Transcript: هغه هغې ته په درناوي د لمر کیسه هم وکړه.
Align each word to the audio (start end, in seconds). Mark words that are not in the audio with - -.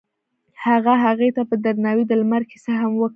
هغه 0.65 0.93
هغې 1.03 1.29
ته 1.35 1.41
په 1.49 1.55
درناوي 1.65 2.03
د 2.07 2.11
لمر 2.21 2.41
کیسه 2.51 2.71
هم 2.81 2.91
وکړه. 3.01 3.09